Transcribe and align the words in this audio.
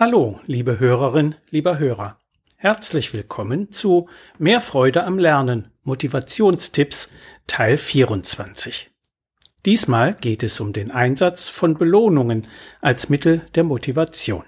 Hallo, 0.00 0.40
liebe 0.46 0.80
Hörerin, 0.80 1.34
lieber 1.50 1.78
Hörer. 1.78 2.18
Herzlich 2.56 3.12
willkommen 3.12 3.70
zu 3.70 4.08
Mehr 4.38 4.62
Freude 4.62 5.04
am 5.04 5.18
Lernen 5.18 5.72
Motivationstipps 5.82 7.10
Teil 7.46 7.76
24. 7.76 8.90
Diesmal 9.66 10.14
geht 10.14 10.42
es 10.42 10.58
um 10.58 10.72
den 10.72 10.90
Einsatz 10.90 11.48
von 11.48 11.76
Belohnungen 11.76 12.46
als 12.80 13.10
Mittel 13.10 13.42
der 13.54 13.64
Motivation. 13.64 14.46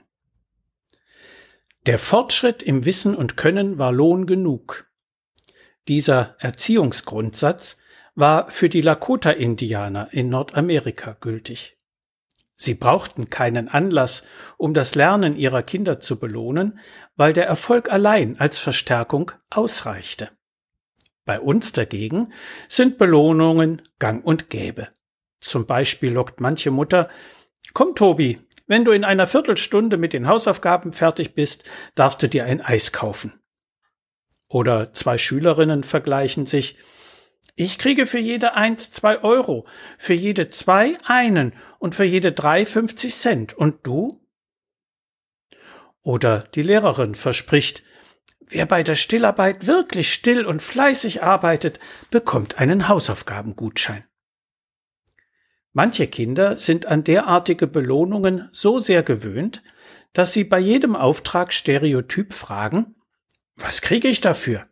Der 1.84 1.98
Fortschritt 1.98 2.62
im 2.62 2.86
Wissen 2.86 3.14
und 3.14 3.36
Können 3.36 3.76
war 3.76 3.92
Lohn 3.92 4.24
genug. 4.24 4.90
Dieser 5.86 6.34
Erziehungsgrundsatz 6.38 7.76
war 8.14 8.50
für 8.50 8.70
die 8.70 8.80
Lakota-Indianer 8.80 10.14
in 10.14 10.30
Nordamerika 10.30 11.14
gültig. 11.20 11.76
Sie 12.62 12.74
brauchten 12.74 13.28
keinen 13.28 13.68
Anlass, 13.68 14.22
um 14.56 14.72
das 14.72 14.94
Lernen 14.94 15.34
ihrer 15.34 15.64
Kinder 15.64 15.98
zu 15.98 16.20
belohnen, 16.20 16.78
weil 17.16 17.32
der 17.32 17.44
Erfolg 17.44 17.90
allein 17.90 18.38
als 18.38 18.60
Verstärkung 18.60 19.32
ausreichte. 19.50 20.30
Bei 21.24 21.40
uns 21.40 21.72
dagegen 21.72 22.32
sind 22.68 22.98
Belohnungen 22.98 23.82
gang 23.98 24.24
und 24.24 24.48
gäbe. 24.48 24.90
Zum 25.40 25.66
Beispiel 25.66 26.12
lockt 26.12 26.40
manche 26.40 26.70
Mutter 26.70 27.10
Komm, 27.72 27.96
Tobi, 27.96 28.38
wenn 28.68 28.84
du 28.84 28.92
in 28.92 29.02
einer 29.02 29.26
Viertelstunde 29.26 29.96
mit 29.96 30.12
den 30.12 30.28
Hausaufgaben 30.28 30.92
fertig 30.92 31.34
bist, 31.34 31.68
darfst 31.96 32.22
du 32.22 32.28
dir 32.28 32.44
ein 32.44 32.60
Eis 32.60 32.92
kaufen. 32.92 33.32
Oder 34.46 34.92
zwei 34.92 35.18
Schülerinnen 35.18 35.82
vergleichen 35.82 36.46
sich 36.46 36.76
ich 37.54 37.78
kriege 37.78 38.06
für 38.06 38.18
jede 38.18 38.54
eins 38.54 38.90
zwei 38.90 39.22
Euro, 39.22 39.66
für 39.98 40.14
jede 40.14 40.50
zwei 40.50 40.98
einen 41.04 41.52
und 41.78 41.94
für 41.94 42.04
jede 42.04 42.32
drei 42.32 42.64
fünfzig 42.64 43.14
Cent. 43.14 43.54
Und 43.54 43.86
du? 43.86 44.24
Oder 46.02 46.40
die 46.54 46.62
Lehrerin 46.62 47.14
verspricht, 47.14 47.82
wer 48.40 48.66
bei 48.66 48.82
der 48.82 48.96
Stillarbeit 48.96 49.66
wirklich 49.66 50.12
still 50.12 50.46
und 50.46 50.62
fleißig 50.62 51.22
arbeitet, 51.22 51.78
bekommt 52.10 52.58
einen 52.58 52.88
Hausaufgabengutschein. 52.88 54.04
Manche 55.74 56.06
Kinder 56.06 56.58
sind 56.58 56.86
an 56.86 57.04
derartige 57.04 57.66
Belohnungen 57.66 58.48
so 58.52 58.78
sehr 58.78 59.02
gewöhnt, 59.02 59.62
dass 60.12 60.32
sie 60.32 60.44
bei 60.44 60.58
jedem 60.58 60.96
Auftrag 60.96 61.52
stereotyp 61.52 62.34
fragen, 62.34 62.96
was 63.56 63.80
kriege 63.80 64.08
ich 64.08 64.20
dafür? 64.20 64.66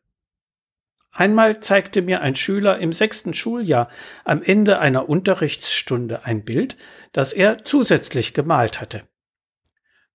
Einmal 1.13 1.61
zeigte 1.61 2.03
mir 2.03 2.21
ein 2.21 2.37
Schüler 2.37 2.79
im 2.79 2.93
sechsten 2.93 3.35
Schuljahr 3.35 3.89
am 4.25 4.43
Ende 4.43 4.79
einer 4.79 5.09
Unterrichtsstunde 5.09 6.25
ein 6.25 6.45
Bild, 6.45 6.77
das 7.13 7.33
er 7.33 7.65
zusätzlich 7.65 8.33
gemalt 8.33 8.81
hatte. 8.81 9.03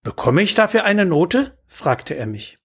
Bekomme 0.03 0.41
ich 0.41 0.53
dafür 0.53 0.85
eine 0.85 1.05
Note? 1.05 1.57
fragte 1.67 2.13
er 2.15 2.27
mich. 2.27 2.57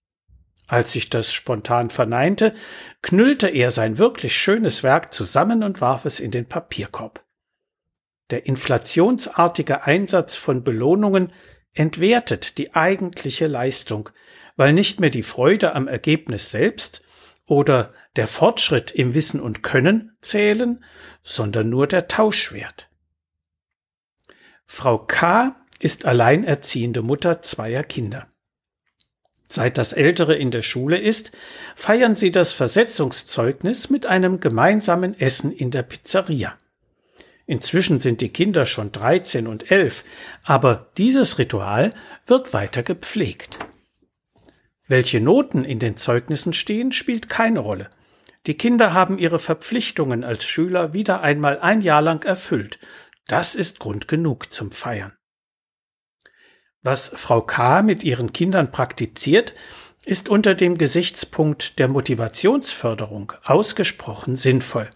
Als 0.68 0.94
ich 0.94 1.10
das 1.10 1.32
spontan 1.32 1.90
verneinte, 1.90 2.54
knüllte 3.02 3.48
er 3.48 3.72
sein 3.72 3.98
wirklich 3.98 4.36
schönes 4.36 4.84
Werk 4.84 5.12
zusammen 5.12 5.64
und 5.64 5.80
warf 5.80 6.04
es 6.04 6.20
in 6.20 6.30
den 6.30 6.46
Papierkorb. 6.46 7.24
Der 8.30 8.46
inflationsartige 8.46 9.82
Einsatz 9.82 10.36
von 10.36 10.62
Belohnungen 10.62 11.32
entwertet 11.72 12.58
die 12.58 12.74
eigentliche 12.74 13.48
Leistung, 13.48 14.10
weil 14.54 14.72
nicht 14.72 15.00
mehr 15.00 15.10
die 15.10 15.24
Freude 15.24 15.74
am 15.74 15.88
Ergebnis 15.88 16.52
selbst 16.52 17.02
oder 17.46 17.92
der 18.16 18.26
Fortschritt 18.26 18.90
im 18.90 19.14
Wissen 19.14 19.40
und 19.40 19.62
Können 19.62 20.16
zählen, 20.20 20.84
sondern 21.22 21.68
nur 21.68 21.86
der 21.86 22.08
Tauschwert. 22.08 22.88
Frau 24.66 24.98
K. 24.98 25.56
ist 25.78 26.04
alleinerziehende 26.04 27.02
Mutter 27.02 27.42
zweier 27.42 27.82
Kinder. 27.82 28.28
Seit 29.48 29.78
das 29.78 29.92
Ältere 29.92 30.36
in 30.36 30.52
der 30.52 30.62
Schule 30.62 30.96
ist, 30.96 31.32
feiern 31.74 32.14
sie 32.14 32.30
das 32.30 32.52
Versetzungszeugnis 32.52 33.90
mit 33.90 34.06
einem 34.06 34.38
gemeinsamen 34.38 35.18
Essen 35.18 35.50
in 35.50 35.72
der 35.72 35.82
Pizzeria. 35.82 36.56
Inzwischen 37.46 37.98
sind 37.98 38.20
die 38.20 38.28
Kinder 38.28 38.64
schon 38.64 38.92
13 38.92 39.48
und 39.48 39.72
11, 39.72 40.04
aber 40.44 40.92
dieses 40.96 41.38
Ritual 41.38 41.92
wird 42.26 42.52
weiter 42.52 42.84
gepflegt. 42.84 43.58
Welche 44.86 45.20
Noten 45.20 45.64
in 45.64 45.80
den 45.80 45.96
Zeugnissen 45.96 46.52
stehen, 46.52 46.92
spielt 46.92 47.28
keine 47.28 47.58
Rolle. 47.58 47.90
Die 48.46 48.56
Kinder 48.56 48.94
haben 48.94 49.18
ihre 49.18 49.38
Verpflichtungen 49.38 50.24
als 50.24 50.44
Schüler 50.44 50.92
wieder 50.92 51.20
einmal 51.20 51.58
ein 51.60 51.82
Jahr 51.82 52.02
lang 52.02 52.24
erfüllt. 52.24 52.78
Das 53.26 53.54
ist 53.54 53.78
Grund 53.78 54.08
genug 54.08 54.52
zum 54.52 54.70
Feiern. 54.72 55.12
Was 56.82 57.12
Frau 57.14 57.42
K. 57.42 57.82
mit 57.82 58.02
ihren 58.02 58.32
Kindern 58.32 58.70
praktiziert, 58.70 59.54
ist 60.06 60.30
unter 60.30 60.54
dem 60.54 60.78
Gesichtspunkt 60.78 61.78
der 61.78 61.88
Motivationsförderung 61.88 63.34
ausgesprochen 63.44 64.34
sinnvoll. 64.34 64.88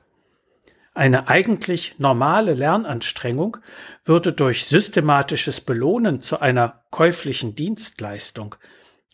Eine 0.95 1.29
eigentlich 1.29 1.99
normale 1.99 2.55
Lernanstrengung 2.55 3.59
würde 4.05 4.33
durch 4.33 4.65
systematisches 4.65 5.61
Belohnen 5.61 6.21
zu 6.21 6.41
einer 6.41 6.85
käuflichen 6.91 7.55
Dienstleistung, 7.55 8.55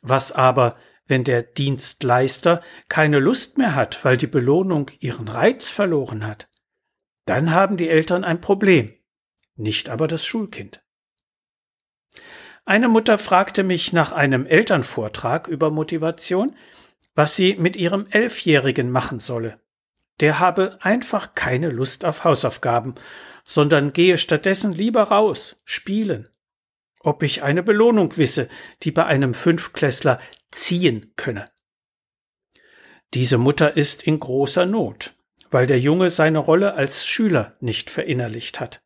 was 0.02 0.30
aber, 0.30 0.76
wenn 1.10 1.25
der 1.25 1.43
Dienstleister 1.43 2.62
keine 2.88 3.19
Lust 3.19 3.59
mehr 3.59 3.75
hat, 3.75 4.04
weil 4.04 4.16
die 4.16 4.26
Belohnung 4.26 4.91
ihren 5.00 5.28
Reiz 5.28 5.69
verloren 5.69 6.26
hat? 6.26 6.48
Dann 7.26 7.53
haben 7.53 7.76
die 7.76 7.88
Eltern 7.88 8.25
ein 8.25 8.41
Problem, 8.41 8.94
nicht 9.56 9.88
aber 9.88 10.09
das 10.09 10.25
Schulkind. 10.25 10.82
Eine 12.65 12.88
Mutter 12.88 13.19
fragte 13.19 13.62
mich 13.62 13.93
nach 13.93 14.12
einem 14.12 14.47
Elternvortrag 14.47 15.48
über 15.48 15.71
Motivation, 15.71 16.56
was 17.15 17.34
sie 17.34 17.56
mit 17.56 17.77
ihrem 17.77 18.06
Elfjährigen 18.10 18.91
machen 18.91 19.21
solle. 19.21 19.60
Der 20.21 20.38
habe 20.38 20.78
einfach 20.81 21.34
keine 21.34 21.71
Lust 21.71 22.04
auf 22.04 22.25
Hausaufgaben, 22.25 22.94
sondern 23.44 23.92
gehe 23.92 24.19
stattdessen 24.19 24.72
lieber 24.72 25.04
raus, 25.04 25.60
spielen, 25.65 26.28
ob 27.00 27.22
ich 27.22 27.42
eine 27.42 27.62
Belohnung 27.62 28.16
wisse, 28.16 28.48
die 28.82 28.92
bei 28.92 29.06
einem 29.06 29.34
Fünfklässler 29.34 30.21
ziehen 30.50 31.12
könne. 31.16 31.50
Diese 33.14 33.38
Mutter 33.38 33.76
ist 33.76 34.02
in 34.02 34.20
großer 34.20 34.66
Not, 34.66 35.14
weil 35.50 35.66
der 35.66 35.80
Junge 35.80 36.10
seine 36.10 36.38
Rolle 36.38 36.74
als 36.74 37.06
Schüler 37.06 37.56
nicht 37.60 37.90
verinnerlicht 37.90 38.60
hat. 38.60 38.82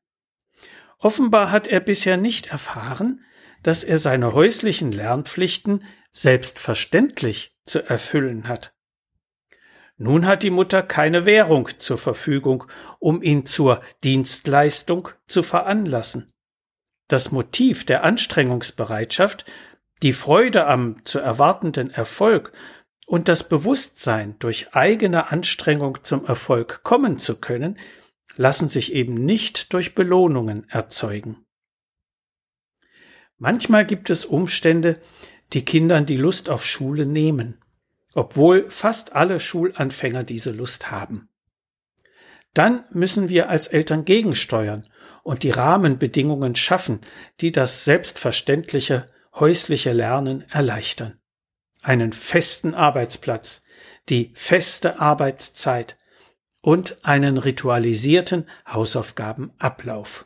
Offenbar 0.98 1.50
hat 1.50 1.68
er 1.68 1.80
bisher 1.80 2.16
nicht 2.16 2.46
erfahren, 2.46 3.24
dass 3.62 3.84
er 3.84 3.98
seine 3.98 4.32
häuslichen 4.32 4.92
Lernpflichten 4.92 5.84
selbstverständlich 6.10 7.56
zu 7.66 7.82
erfüllen 7.82 8.48
hat. 8.48 8.74
Nun 9.96 10.26
hat 10.26 10.42
die 10.42 10.50
Mutter 10.50 10.82
keine 10.82 11.24
Währung 11.24 11.68
zur 11.78 11.98
Verfügung, 11.98 12.64
um 12.98 13.22
ihn 13.22 13.46
zur 13.46 13.82
Dienstleistung 14.02 15.10
zu 15.26 15.42
veranlassen 15.42 16.32
das 17.08 17.32
Motiv 17.32 17.84
der 17.84 18.04
Anstrengungsbereitschaft, 18.04 19.44
die 20.04 20.12
Freude 20.12 20.66
am 20.66 21.02
zu 21.06 21.18
erwartenden 21.18 21.88
Erfolg 21.88 22.52
und 23.06 23.26
das 23.26 23.48
Bewusstsein, 23.48 24.38
durch 24.38 24.74
eigene 24.74 25.32
Anstrengung 25.32 26.04
zum 26.04 26.26
Erfolg 26.26 26.82
kommen 26.82 27.16
zu 27.18 27.40
können, 27.40 27.78
lassen 28.36 28.68
sich 28.68 28.92
eben 28.92 29.14
nicht 29.14 29.72
durch 29.72 29.94
Belohnungen 29.94 30.68
erzeugen. 30.68 31.46
Manchmal 33.38 33.86
gibt 33.86 34.10
es 34.10 34.26
Umstände, 34.26 35.00
die 35.54 35.64
Kindern 35.64 36.04
die 36.04 36.18
Lust 36.18 36.50
auf 36.50 36.66
Schule 36.66 37.06
nehmen, 37.06 37.58
obwohl 38.12 38.70
fast 38.70 39.14
alle 39.14 39.40
Schulanfänger 39.40 40.22
diese 40.22 40.50
Lust 40.50 40.90
haben. 40.90 41.30
Dann 42.52 42.84
müssen 42.90 43.30
wir 43.30 43.48
als 43.48 43.68
Eltern 43.68 44.04
gegensteuern 44.04 44.86
und 45.22 45.44
die 45.44 45.50
Rahmenbedingungen 45.50 46.56
schaffen, 46.56 47.00
die 47.40 47.52
das 47.52 47.86
selbstverständliche 47.86 49.06
häusliche 49.34 49.92
Lernen 49.92 50.44
erleichtern. 50.50 51.18
Einen 51.82 52.12
festen 52.12 52.74
Arbeitsplatz, 52.74 53.62
die 54.08 54.32
feste 54.34 55.00
Arbeitszeit 55.00 55.96
und 56.60 57.04
einen 57.04 57.36
ritualisierten 57.36 58.48
Hausaufgabenablauf. 58.66 60.24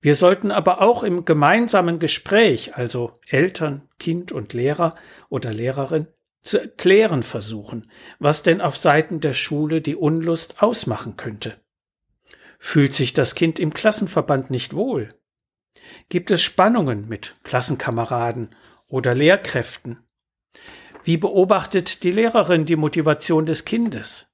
Wir 0.00 0.14
sollten 0.14 0.50
aber 0.50 0.82
auch 0.82 1.02
im 1.02 1.24
gemeinsamen 1.24 1.98
Gespräch, 1.98 2.76
also 2.76 3.14
Eltern, 3.26 3.88
Kind 3.98 4.32
und 4.32 4.52
Lehrer 4.52 4.96
oder 5.30 5.52
Lehrerin, 5.52 6.08
zu 6.42 6.58
erklären 6.60 7.22
versuchen, 7.22 7.90
was 8.18 8.42
denn 8.42 8.60
auf 8.60 8.76
Seiten 8.76 9.20
der 9.20 9.32
Schule 9.32 9.80
die 9.80 9.96
Unlust 9.96 10.62
ausmachen 10.62 11.16
könnte. 11.16 11.58
Fühlt 12.58 12.92
sich 12.92 13.14
das 13.14 13.34
Kind 13.34 13.58
im 13.58 13.72
Klassenverband 13.72 14.50
nicht 14.50 14.74
wohl? 14.74 15.08
Gibt 16.08 16.30
es 16.30 16.42
Spannungen 16.42 17.08
mit 17.08 17.36
Klassenkameraden 17.42 18.54
oder 18.86 19.14
Lehrkräften? 19.14 19.98
Wie 21.02 21.16
beobachtet 21.16 22.02
die 22.02 22.12
Lehrerin 22.12 22.64
die 22.64 22.76
Motivation 22.76 23.46
des 23.46 23.64
Kindes? 23.64 24.26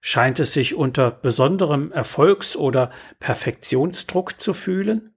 Scheint 0.00 0.38
es 0.38 0.52
sich 0.52 0.74
unter 0.74 1.10
besonderem 1.10 1.90
Erfolgs- 1.92 2.56
oder 2.56 2.92
Perfektionsdruck 3.18 4.40
zu 4.40 4.54
fühlen? 4.54 5.14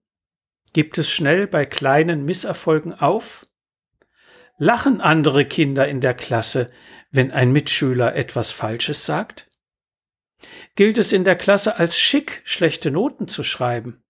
Gibt 0.73 0.97
es 0.97 1.09
schnell 1.09 1.47
bei 1.47 1.65
kleinen 1.65 2.25
Misserfolgen 2.25 2.93
auf? 2.93 3.45
Lachen 4.57 4.99
andere 4.99 5.45
Kinder 5.45 5.87
in 5.87 6.01
der 6.01 6.13
Klasse, 6.13 6.71
wenn 7.11 7.31
ein 7.31 7.51
Mitschüler 7.51 8.15
etwas 8.15 8.51
Falsches 8.51 9.05
sagt? 9.05 9.47
Gilt 10.75 10.97
es 10.97 11.13
in 11.13 11.23
der 11.23 11.35
Klasse 11.35 11.77
als 11.77 11.97
schick, 11.97 12.41
schlechte 12.43 12.91
Noten 12.91 13.27
zu 13.27 13.43
schreiben? 13.43 14.03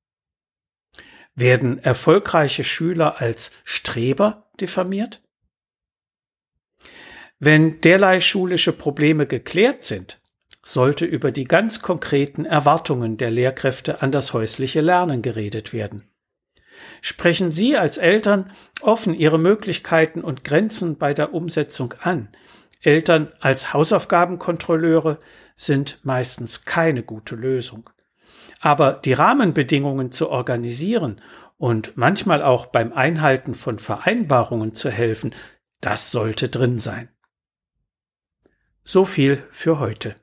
Werden 1.35 1.79
erfolgreiche 1.79 2.63
Schüler 2.63 3.21
als 3.21 3.51
Streber 3.63 4.49
diffamiert? 4.59 5.21
Wenn 7.39 7.79
derlei 7.81 8.19
schulische 8.19 8.73
Probleme 8.73 9.25
geklärt 9.25 9.83
sind, 9.83 10.19
sollte 10.61 11.05
über 11.05 11.31
die 11.31 11.45
ganz 11.45 11.81
konkreten 11.81 12.45
Erwartungen 12.45 13.17
der 13.17 13.31
Lehrkräfte 13.31 14.01
an 14.01 14.11
das 14.11 14.33
häusliche 14.33 14.81
Lernen 14.81 15.21
geredet 15.21 15.71
werden. 15.71 16.09
Sprechen 17.01 17.51
Sie 17.51 17.77
als 17.77 17.97
Eltern 17.97 18.51
offen 18.81 19.13
Ihre 19.13 19.39
Möglichkeiten 19.39 20.21
und 20.21 20.43
Grenzen 20.43 20.97
bei 20.97 21.13
der 21.13 21.33
Umsetzung 21.33 21.93
an. 22.01 22.29
Eltern 22.81 23.31
als 23.39 23.73
Hausaufgabenkontrolleure 23.73 25.19
sind 25.55 25.99
meistens 26.03 26.65
keine 26.65 27.03
gute 27.03 27.35
Lösung. 27.35 27.89
Aber 28.59 28.93
die 28.93 29.13
Rahmenbedingungen 29.13 30.11
zu 30.11 30.29
organisieren 30.29 31.21
und 31.57 31.97
manchmal 31.97 32.41
auch 32.43 32.67
beim 32.67 32.93
Einhalten 32.93 33.55
von 33.55 33.79
Vereinbarungen 33.79 34.73
zu 34.73 34.89
helfen, 34.89 35.33
das 35.81 36.11
sollte 36.11 36.49
drin 36.49 36.77
sein. 36.77 37.09
So 38.83 39.05
viel 39.05 39.43
für 39.51 39.79
heute. 39.79 40.15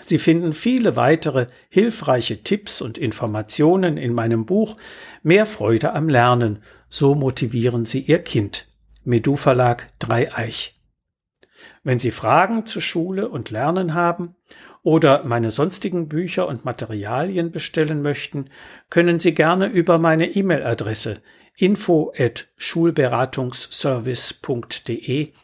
Sie 0.00 0.18
finden 0.18 0.52
viele 0.52 0.96
weitere 0.96 1.46
hilfreiche 1.70 2.42
Tipps 2.42 2.80
und 2.80 2.98
Informationen 2.98 3.96
in 3.96 4.12
meinem 4.12 4.44
Buch 4.46 4.76
Mehr 5.22 5.46
Freude 5.46 5.92
am 5.92 6.08
Lernen. 6.08 6.62
So 6.88 7.14
motivieren 7.14 7.84
Sie 7.84 8.00
Ihr 8.00 8.22
Kind. 8.22 8.68
Medu 9.04 9.36
Verlag 9.36 9.88
Dreieich. 9.98 10.74
Wenn 11.82 11.98
Sie 11.98 12.10
Fragen 12.10 12.66
zu 12.66 12.80
Schule 12.80 13.28
und 13.28 13.50
Lernen 13.50 13.94
haben 13.94 14.36
oder 14.88 15.24
meine 15.26 15.50
sonstigen 15.50 16.08
Bücher 16.08 16.48
und 16.48 16.64
Materialien 16.64 17.52
bestellen 17.52 18.00
möchten, 18.00 18.48
können 18.88 19.18
Sie 19.18 19.34
gerne 19.34 19.66
über 19.66 19.98
meine 19.98 20.34
E-Mail-Adresse 20.34 21.20
info 21.58 22.10
at 22.16 22.48
schulberatungsservice.de 22.56 25.34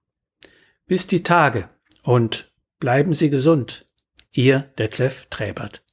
Bis 0.89 1.07
die 1.07 1.23
Tage 1.23 1.69
und 2.03 2.53
bleiben 2.81 3.13
Sie 3.13 3.31
gesund. 3.31 3.87
Ihr 4.33 4.73
Detlef 4.77 5.29
Träbert. 5.31 5.84